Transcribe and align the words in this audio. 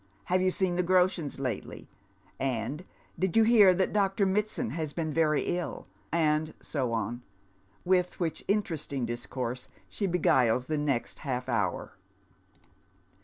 "Have 0.33 0.41
you 0.41 0.49
seen 0.49 0.73
the 0.73 0.83
Groshens 0.83 1.39
lately?" 1.39 1.87
and" 2.59 2.85
Did 3.19 3.37
you 3.37 3.43
hear 3.43 3.71
that 3.75 3.93
Dr. 3.93 4.25
Mitsand 4.25 4.71
has 4.71 4.93
been 4.93 5.13
very 5.13 5.43
ill?" 5.43 5.85
and 6.11 6.55
so 6.59 6.91
on; 6.91 7.21
with 7.85 8.19
which 8.19 8.43
interesting 8.47 9.05
discourse 9.05 9.67
she 9.87 10.07
beguiles 10.07 10.65
the 10.65 10.79
next 10.79 11.19
half 11.19 11.47
hour. 11.47 11.99